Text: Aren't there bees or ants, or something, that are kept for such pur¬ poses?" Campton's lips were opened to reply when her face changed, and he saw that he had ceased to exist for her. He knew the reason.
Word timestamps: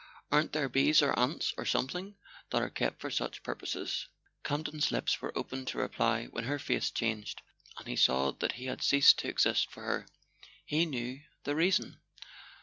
Aren't 0.31 0.53
there 0.53 0.67
bees 0.67 1.03
or 1.03 1.13
ants, 1.19 1.53
or 1.59 1.63
something, 1.63 2.15
that 2.49 2.63
are 2.63 2.71
kept 2.71 2.99
for 2.99 3.11
such 3.11 3.43
pur¬ 3.43 3.55
poses?" 3.59 4.07
Campton's 4.43 4.91
lips 4.91 5.21
were 5.21 5.31
opened 5.37 5.67
to 5.67 5.77
reply 5.77 6.25
when 6.31 6.45
her 6.45 6.57
face 6.57 6.89
changed, 6.89 7.43
and 7.77 7.87
he 7.87 7.95
saw 7.95 8.31
that 8.31 8.53
he 8.53 8.65
had 8.65 8.81
ceased 8.81 9.19
to 9.19 9.27
exist 9.27 9.69
for 9.69 9.83
her. 9.83 10.07
He 10.65 10.87
knew 10.87 11.21
the 11.43 11.55
reason. 11.55 11.97